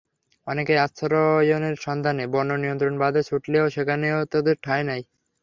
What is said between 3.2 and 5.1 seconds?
ছুটলেও সেখানেও তাদের ঠাঁই মেলেনি।